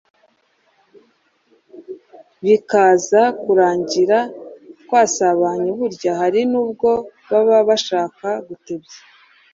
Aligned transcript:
bikaza 2.43 3.21
kurangira 3.41 4.17
twasabanye. 4.81 5.69
Burya 5.79 6.11
hari 6.21 6.41
n’ubwo 6.51 6.89
baba 7.29 7.57
bashaka 7.69 8.27
gutebya. 8.47 8.99